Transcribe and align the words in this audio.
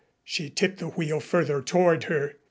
She 0.23 0.49
tipped 0.49 0.79
the 0.79 0.87
wheel 0.87 1.19
further 1.19 1.61
toward 1.61 2.05
her. 2.05 2.37